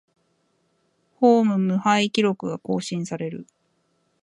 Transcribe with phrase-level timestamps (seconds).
[1.19, 3.45] ホーム無敗記録が更新される